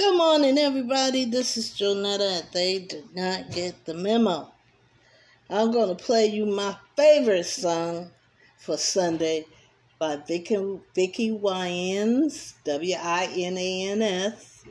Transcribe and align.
Good 0.00 0.16
morning, 0.16 0.56
everybody. 0.56 1.26
This 1.26 1.58
is 1.58 1.72
Jonetta, 1.72 2.50
they 2.52 2.78
did 2.78 3.14
not 3.14 3.50
get 3.50 3.84
the 3.84 3.92
memo. 3.92 4.50
I'm 5.50 5.72
going 5.72 5.94
to 5.94 6.02
play 6.02 6.24
you 6.24 6.46
my 6.46 6.74
favorite 6.96 7.44
song 7.44 8.10
for 8.56 8.78
Sunday 8.78 9.44
by 9.98 10.16
Vicky, 10.26 10.80
Vicky 10.94 11.32
Winans, 11.32 12.54
W 12.64 12.96
I 12.98 13.28
N 13.36 13.58
A 13.58 13.88
N 13.90 14.00
S. 14.00 14.64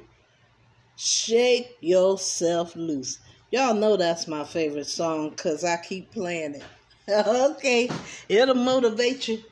Shake 0.95 1.77
Yourself 1.79 2.75
Loose. 2.75 3.19
Y'all 3.51 3.75
know 3.75 3.97
that's 3.97 4.27
my 4.27 4.43
favorite 4.43 4.87
song 4.87 5.29
because 5.29 5.63
I 5.63 5.77
keep 5.77 6.09
playing 6.09 6.55
it. 6.55 6.63
okay, 7.27 7.87
it'll 8.29 8.55
motivate 8.55 9.27
you, 9.27 9.43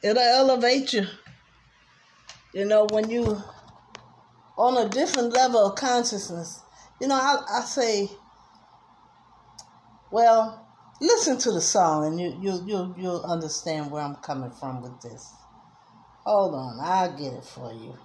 it'll 0.00 0.22
elevate 0.22 0.92
you. 0.92 1.06
You 2.52 2.66
know, 2.66 2.86
when 2.92 3.10
you 3.10 3.42
on 4.56 4.76
a 4.76 4.88
different 4.88 5.32
level 5.32 5.66
of 5.66 5.76
consciousness. 5.76 6.60
You 7.00 7.08
know, 7.08 7.16
I, 7.16 7.42
I 7.58 7.60
say, 7.62 8.08
well, 10.10 10.66
listen 11.00 11.38
to 11.38 11.52
the 11.52 11.60
song 11.60 12.06
and 12.06 12.20
you, 12.20 12.38
you, 12.40 12.62
you, 12.66 12.94
you'll 12.96 13.24
understand 13.24 13.90
where 13.90 14.02
I'm 14.02 14.16
coming 14.16 14.50
from 14.50 14.82
with 14.82 15.00
this. 15.00 15.32
Hold 16.24 16.54
on, 16.54 16.78
I'll 16.80 17.12
get 17.16 17.34
it 17.34 17.44
for 17.44 17.72
you. 17.72 17.98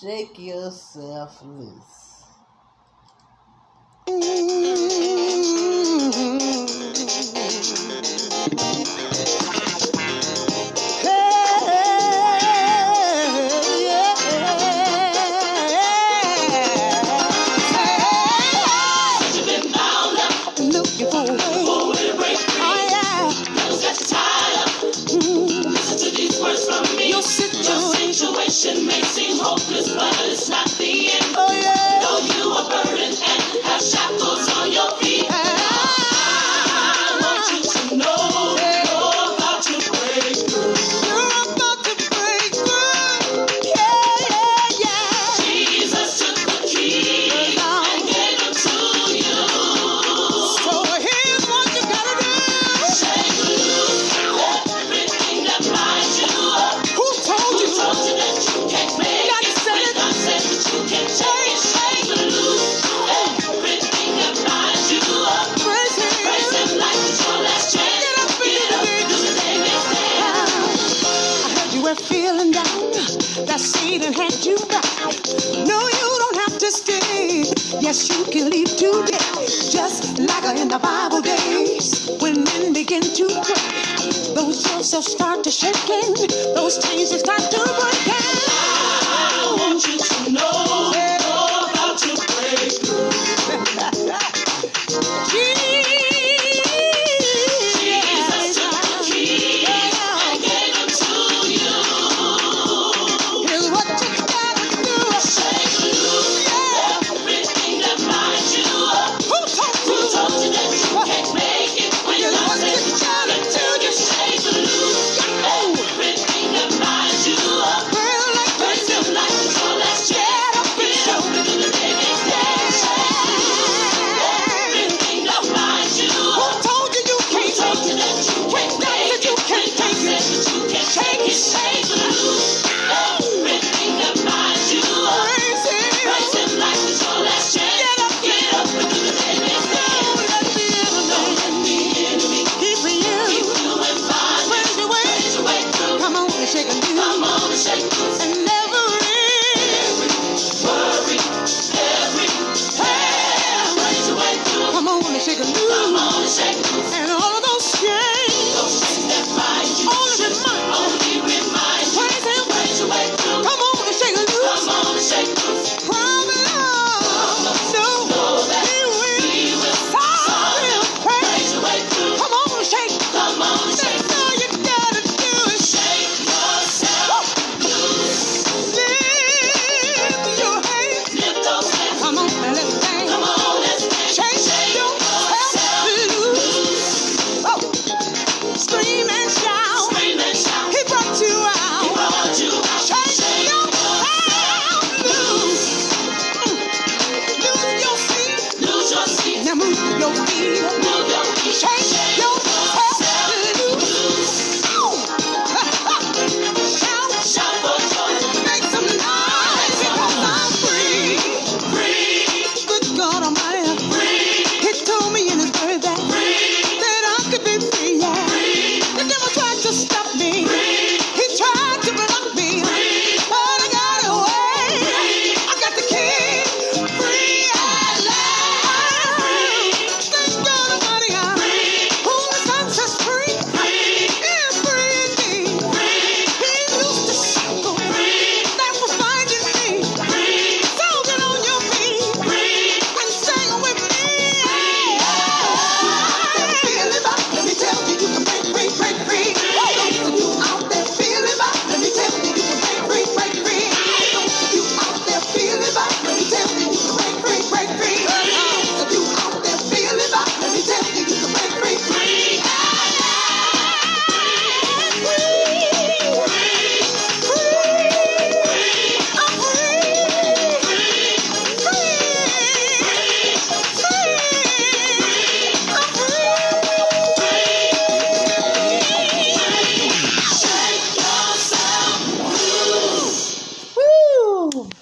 Shake 0.00 0.38
yourself 0.38 1.42
loose. 1.42 2.14
Situation 28.34 28.86
may 28.86 29.02
seem 29.02 29.38
hopeless, 29.38 29.92
but 29.94 30.14
it's 30.26 30.48
not 30.48 30.68
the 30.78 31.10
end. 31.12 31.34
Oh, 31.36 31.52
yeah. 31.52 32.00
Though 32.02 32.18
you 32.34 32.50
are 32.50 32.68
burdened 32.68 33.14
and 33.14 33.64
have 33.64 33.82
shackles 33.82 34.53
you 77.94 78.24
can 78.24 78.50
leave 78.50 78.76
today. 78.76 79.46
Just 79.70 80.18
like 80.18 80.58
in 80.58 80.68
the 80.68 80.80
Bible 80.80 81.20
days 81.20 82.10
when 82.20 82.42
men 82.42 82.72
begin 82.72 83.02
to 83.02 83.26
pray. 83.46 84.34
Those 84.34 84.66
will 84.74 85.02
start 85.02 85.44
to 85.44 85.50
shaking. 85.50 86.14
Those 86.56 86.78
chains 86.84 87.16
start 87.16 87.40
to 87.40 87.60
break. 87.78 88.08
I 88.10 89.56
want 89.58 89.86
you 89.86 89.98
to 89.98 90.32
know 90.32 91.23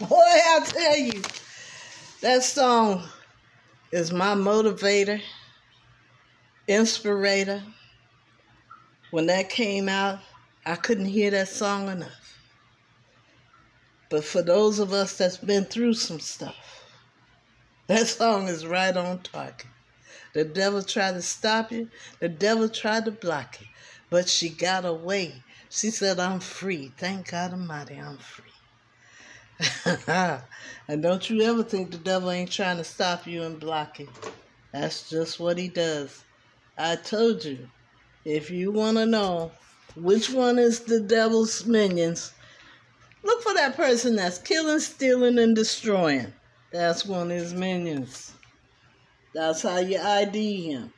tell 0.64 0.96
you, 0.96 1.22
that 2.20 2.42
song 2.42 3.04
is 3.90 4.12
my 4.12 4.34
motivator, 4.34 5.20
inspirator. 6.66 7.62
When 9.10 9.26
that 9.26 9.50
came 9.50 9.88
out, 9.88 10.20
I 10.64 10.76
couldn't 10.76 11.06
hear 11.06 11.30
that 11.32 11.48
song 11.48 11.88
enough. 11.88 12.38
But 14.08 14.24
for 14.24 14.42
those 14.42 14.78
of 14.78 14.92
us 14.92 15.16
that's 15.16 15.38
been 15.38 15.64
through 15.64 15.94
some 15.94 16.20
stuff, 16.20 16.86
that 17.86 18.06
song 18.06 18.48
is 18.48 18.66
right 18.66 18.96
on 18.96 19.20
target. 19.20 19.66
The 20.34 20.44
devil 20.44 20.82
tried 20.82 21.12
to 21.12 21.22
stop 21.22 21.72
you, 21.72 21.90
the 22.20 22.28
devil 22.28 22.68
tried 22.68 23.04
to 23.04 23.10
block 23.10 23.60
you, 23.60 23.66
but 24.08 24.28
she 24.28 24.48
got 24.48 24.84
away. 24.84 25.42
She 25.68 25.90
said, 25.90 26.18
I'm 26.18 26.40
free. 26.40 26.92
Thank 26.96 27.30
God 27.30 27.52
Almighty, 27.52 27.96
I'm 27.96 28.18
free. 28.18 28.51
and 30.88 31.02
don't 31.02 31.28
you 31.30 31.42
ever 31.42 31.62
think 31.62 31.90
the 31.90 31.98
devil 31.98 32.30
ain't 32.30 32.50
trying 32.50 32.76
to 32.78 32.84
stop 32.84 33.26
you 33.26 33.42
and 33.42 33.60
block 33.60 33.98
you. 33.98 34.08
That's 34.72 35.08
just 35.10 35.38
what 35.38 35.58
he 35.58 35.68
does. 35.68 36.24
I 36.78 36.96
told 36.96 37.44
you, 37.44 37.68
if 38.24 38.50
you 38.50 38.72
want 38.72 38.96
to 38.96 39.06
know 39.06 39.52
which 39.94 40.30
one 40.30 40.58
is 40.58 40.80
the 40.80 41.00
devil's 41.00 41.66
minions, 41.66 42.32
look 43.22 43.42
for 43.42 43.54
that 43.54 43.76
person 43.76 44.16
that's 44.16 44.38
killing, 44.38 44.80
stealing, 44.80 45.38
and 45.38 45.54
destroying. 45.54 46.32
That's 46.72 47.04
one 47.04 47.30
of 47.30 47.36
his 47.36 47.52
minions. 47.52 48.32
That's 49.34 49.62
how 49.62 49.78
you 49.78 49.98
ID 50.00 50.72
him. 50.72 50.92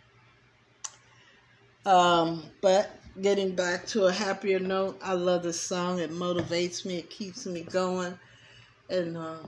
Um, 1.87 2.45
but 2.63 2.91
getting 3.21 3.55
back 3.55 3.87
to 3.89 4.07
a 4.07 4.13
happier 4.13 4.59
note, 4.59 4.99
I 5.03 5.15
love 5.15 5.43
this 5.43 5.61
song. 5.61 5.99
It 5.99 6.11
motivates 6.11 6.85
me, 6.87 6.99
it 6.99 7.11
keeps 7.11 7.47
me 7.47 7.63
going. 7.63 8.19
And 8.95 9.17
uh, 9.17 9.39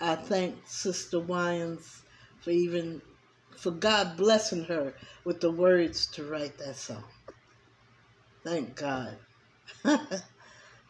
I 0.00 0.14
thank 0.14 0.56
Sister 0.64 1.20
Winans 1.20 2.04
for 2.40 2.52
even, 2.52 3.02
for 3.54 3.70
God 3.70 4.16
blessing 4.16 4.64
her 4.64 4.94
with 5.26 5.42
the 5.42 5.50
words 5.50 6.06
to 6.12 6.24
write 6.24 6.56
that 6.56 6.76
song. 6.76 7.04
Thank 8.42 8.74
God. 8.74 9.18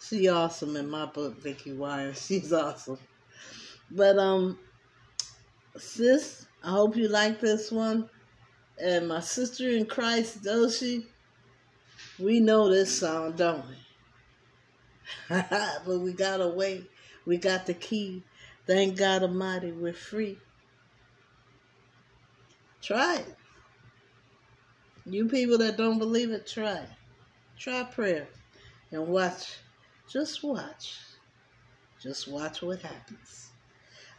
she 0.00 0.28
awesome 0.28 0.76
in 0.76 0.88
my 0.88 1.06
book, 1.06 1.42
Vicky 1.42 1.72
Winans. 1.72 2.24
She's 2.28 2.52
awesome. 2.52 3.00
But 3.90 4.16
um, 4.16 4.60
sis, 5.76 6.46
I 6.62 6.70
hope 6.70 6.96
you 6.96 7.08
like 7.08 7.40
this 7.40 7.72
one. 7.72 8.08
And 8.80 9.08
my 9.08 9.18
sister 9.18 9.68
in 9.70 9.86
Christ, 9.86 10.44
Doshi, 10.44 11.06
we 12.20 12.38
know 12.38 12.70
this 12.70 12.96
song, 13.00 13.32
don't 13.32 13.64
we? 13.66 13.74
but 15.28 15.98
we 15.98 16.12
gotta 16.12 16.46
wait 16.46 16.88
we 17.26 17.37
got 17.37 17.67
the 17.67 17.75
key. 17.75 18.23
Thank 18.67 18.96
God 18.96 19.23
Almighty, 19.23 19.73
we're 19.73 19.93
free. 19.93 20.38
Try 22.81 23.17
it. 23.17 23.37
You 25.05 25.28
people 25.28 25.58
that 25.58 25.76
don't 25.76 25.99
believe 25.99 26.31
it, 26.31 26.46
try. 26.46 26.87
Try 27.58 27.84
prayer 27.84 28.28
and 28.90 29.06
watch. 29.08 29.56
Just 30.08 30.43
watch. 30.43 30.96
Just 32.00 32.28
watch 32.28 32.62
what 32.62 32.81
happens. 32.81 33.50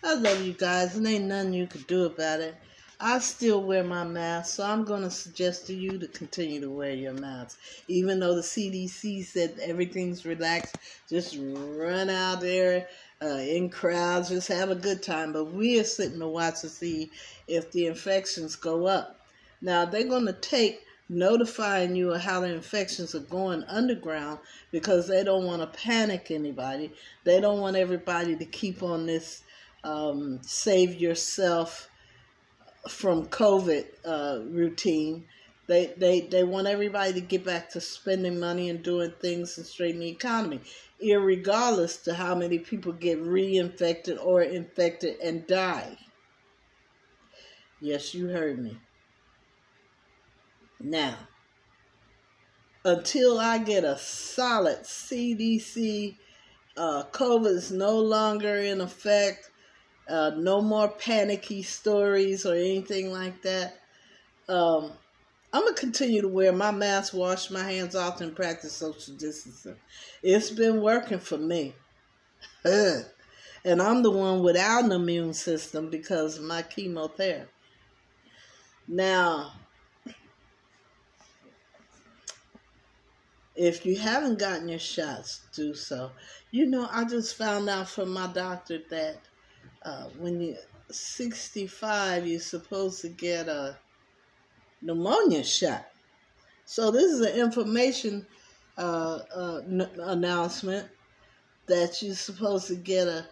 I 0.04 0.14
love 0.16 0.46
you 0.46 0.54
guys, 0.54 0.96
and 0.96 1.08
ain't 1.08 1.26
nothing 1.26 1.54
you 1.54 1.68
could 1.68 1.88
do 1.88 2.06
about 2.06 2.40
it. 2.40 2.56
I 3.00 3.20
still 3.20 3.62
wear 3.62 3.84
my 3.84 4.04
mask, 4.04 4.56
so 4.56 4.64
I'm 4.64 4.84
going 4.84 5.04
to 5.04 5.12
suggest 5.12 5.68
to 5.68 5.74
you 5.74 6.00
to 6.00 6.08
continue 6.08 6.60
to 6.62 6.72
wear 6.72 6.94
your 6.94 7.14
mask. 7.14 7.60
Even 7.88 8.20
though 8.20 8.34
the 8.34 8.42
CDC 8.42 9.24
said 9.24 9.60
everything's 9.62 10.26
relaxed, 10.26 10.78
just 11.08 11.38
run 11.40 12.10
out 12.10 12.42
there 12.42 12.88
uh, 13.22 13.28
in 13.28 13.70
crowds, 13.70 14.30
just 14.30 14.48
have 14.48 14.72
a 14.72 14.76
good 14.76 15.04
time. 15.04 15.32
But 15.32 15.54
we 15.54 15.80
are 15.80 15.84
sitting 15.84 16.18
to 16.20 16.28
watch 16.28 16.62
to 16.62 16.70
see 16.70 17.12
if 17.48 17.72
the 17.72 17.86
infections 17.86 18.56
go 18.56 18.88
up. 18.88 19.22
Now, 19.62 19.86
they're 19.86 20.04
going 20.08 20.26
to 20.26 20.34
take 20.34 20.84
notifying 21.08 21.96
you 21.96 22.14
of 22.14 22.22
how 22.22 22.40
the 22.40 22.52
infections 22.52 23.14
are 23.14 23.20
going 23.20 23.64
underground 23.66 24.40
because 24.72 25.08
they 25.08 25.24
don't 25.24 25.46
want 25.46 25.62
to 25.62 25.80
panic 25.80 26.32
anybody. 26.32 26.92
They 27.26 27.42
don't 27.42 27.62
want 27.62 27.76
everybody 27.76 28.36
to 28.36 28.46
keep 28.46 28.82
on 28.82 29.06
this 29.06 29.44
um, 29.84 30.40
save 30.42 31.00
yourself 31.00 31.90
from 32.88 33.28
COVID 33.28 33.86
uh, 34.06 34.40
routine. 34.46 35.26
They, 35.68 35.94
they, 35.98 36.22
they 36.22 36.44
want 36.44 36.68
everybody 36.68 37.14
to 37.14 37.22
get 37.22 37.44
back 37.44 37.70
to 37.72 37.82
spending 37.82 38.40
money 38.40 38.70
and 38.70 38.82
doing 38.82 39.12
things 39.22 39.58
and 39.58 39.68
straighten 39.68 40.00
the 40.00 40.08
economy, 40.08 40.62
regardless 41.02 41.98
to 41.98 42.14
how 42.14 42.36
many 42.36 42.60
people 42.60 42.94
get 42.94 43.22
reinfected 43.22 44.18
or 44.24 44.42
infected 44.42 45.20
and 45.20 45.46
die. 45.46 45.98
Yes, 47.82 48.14
you 48.14 48.28
heard 48.28 48.60
me. 48.60 48.78
Now, 50.80 51.18
until 52.86 53.40
I 53.40 53.58
get 53.58 53.84
a 53.84 53.98
solid 53.98 54.80
CDC, 54.84 56.16
uh, 56.78 57.04
COVID 57.12 57.48
is 57.48 57.72
no 57.72 58.00
longer 58.00 58.56
in 58.56 58.80
effect 58.80 59.50
uh, 60.10 60.32
no 60.36 60.62
more 60.62 60.90
panicky 60.90 61.64
stories 61.64 62.46
or 62.46 62.54
anything 62.54 63.12
like 63.12 63.42
that. 63.42 63.80
Um, 64.48 64.92
I'm 65.54 65.64
gonna 65.64 65.76
continue 65.76 66.22
to 66.22 66.28
wear 66.28 66.52
my 66.52 66.72
mask, 66.72 67.14
wash 67.14 67.50
my 67.50 67.64
hands 67.64 67.96
often, 67.96 68.36
practice 68.36 68.74
social 68.74 69.16
distancing. 69.16 69.76
It's 70.22 70.52
been 70.52 70.82
working 70.82 71.20
for 71.20 71.38
me. 71.38 71.74
and 72.66 73.82
I'm 73.82 74.04
the 74.04 74.12
one 74.12 74.44
without 74.44 74.86
an 74.86 74.92
immune 74.92 75.34
system 75.34 75.90
because 75.90 76.38
of 76.38 76.44
my 76.44 76.62
chemotherapy. 76.62 77.50
Now, 78.88 79.54
if 83.56 83.86
you 83.86 83.98
haven't 83.98 84.40
gotten 84.40 84.70
your 84.70 84.80
shots, 84.80 85.42
do 85.54 85.74
so. 85.74 86.12
You 86.52 86.68
know, 86.68 86.88
I 86.92 87.04
just 87.04 87.36
found 87.36 87.68
out 87.68 87.90
from 87.90 88.10
my 88.12 88.28
doctor 88.28 88.80
that 88.90 89.18
uh, 89.84 90.06
when 90.20 90.42
you're 90.42 90.58
65, 90.90 92.28
you're 92.28 92.40
supposed 92.40 93.02
to 93.02 93.10
get 93.10 93.48
a 93.48 93.78
pneumonia 94.82 95.44
shot. 95.44 95.86
So 96.66 96.92
this 96.92 97.12
is 97.12 97.22
an 97.22 97.40
information 97.40 98.26
uh, 98.78 99.20
uh, 99.36 99.62
n- 99.66 99.90
announcement 100.02 100.88
that 101.68 102.02
you're 102.02 102.16
supposed 102.16 102.68
to 102.68 102.76
get 102.76 103.08
a 103.08 103.26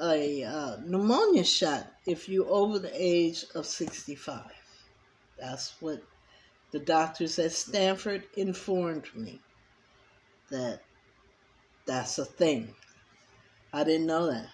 a 0.00 0.42
uh, 0.42 0.76
pneumonia 0.84 1.44
shot 1.44 1.86
if 2.06 2.28
you're 2.28 2.48
over 2.48 2.78
the 2.78 2.90
age 2.92 3.44
of 3.54 3.64
65. 3.64 4.42
That's 5.38 5.74
what 5.80 6.02
the 6.72 6.80
doctors 6.80 7.38
at 7.38 7.52
Stanford 7.52 8.24
informed 8.36 9.04
me 9.14 9.40
that 10.50 10.80
that's 11.86 12.18
a 12.18 12.24
thing. 12.24 12.74
I 13.72 13.84
didn't 13.84 14.06
know 14.06 14.30
that. 14.30 14.48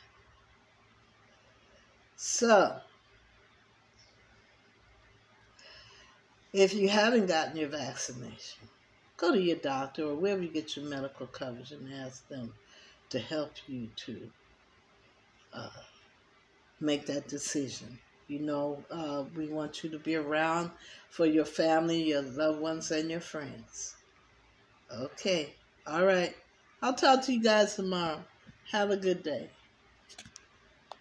So, 2.20 2.80
if 6.52 6.74
you 6.74 6.88
haven't 6.88 7.26
gotten 7.26 7.56
your 7.56 7.68
vaccination, 7.68 8.68
go 9.16 9.32
to 9.32 9.40
your 9.40 9.58
doctor 9.58 10.04
or 10.04 10.16
wherever 10.16 10.42
you 10.42 10.48
get 10.48 10.74
your 10.74 10.86
medical 10.86 11.28
coverage 11.28 11.70
and 11.70 11.94
ask 11.94 12.26
them 12.26 12.52
to 13.10 13.20
help 13.20 13.52
you 13.68 13.86
to 13.94 14.30
uh, 15.52 15.68
make 16.80 17.06
that 17.06 17.28
decision. 17.28 18.00
You 18.26 18.40
know, 18.40 18.84
uh, 18.90 19.22
we 19.36 19.46
want 19.46 19.84
you 19.84 19.90
to 19.90 19.98
be 20.00 20.16
around 20.16 20.72
for 21.10 21.24
your 21.24 21.44
family, 21.44 22.02
your 22.02 22.22
loved 22.22 22.58
ones, 22.58 22.90
and 22.90 23.08
your 23.08 23.20
friends. 23.20 23.94
Okay. 24.92 25.54
All 25.86 26.04
right. 26.04 26.34
I'll 26.82 26.94
talk 26.94 27.22
to 27.26 27.32
you 27.32 27.40
guys 27.40 27.76
tomorrow. 27.76 28.24
Have 28.72 28.90
a 28.90 28.96
good 28.96 29.22
day. 29.22 29.50